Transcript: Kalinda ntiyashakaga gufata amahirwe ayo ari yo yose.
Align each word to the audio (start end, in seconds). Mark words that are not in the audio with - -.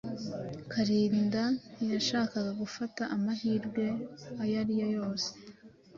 Kalinda 0.71 1.41
ntiyashakaga 1.73 2.51
gufata 2.61 3.01
amahirwe 3.15 3.85
ayo 4.43 4.55
ari 4.61 4.73
yo 4.81 4.87
yose. 4.97 5.29